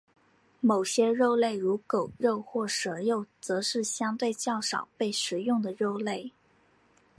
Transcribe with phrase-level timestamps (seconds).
[0.61, 6.31] 某些肉类如狗肉或蛇肉则是相对较少被食用的肉类。